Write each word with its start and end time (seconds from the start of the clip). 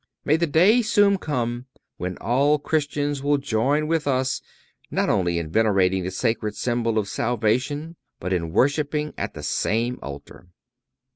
May 0.25 0.35
the 0.35 0.47
day 0.47 0.81
soon 0.81 1.19
come 1.19 1.67
when 1.97 2.17
all 2.17 2.57
Christians 2.57 3.21
will 3.21 3.37
join 3.37 3.85
with 3.85 4.07
us 4.07 4.41
not 4.89 5.09
only 5.09 5.37
in 5.37 5.51
venerating 5.51 6.03
the 6.05 6.09
sacred 6.09 6.55
symbol 6.55 6.97
of 6.97 7.07
salvation, 7.07 7.97
but 8.19 8.33
in 8.33 8.51
worshiping 8.51 9.13
at 9.15 9.35
the 9.35 9.43
same 9.43 9.99
altar. 10.01 10.47